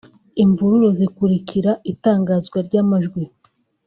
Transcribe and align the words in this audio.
imvururu 0.43 0.89
zikurikira 0.99 1.71
itangazwa 1.91 2.57
ry’amajwi 2.67 3.21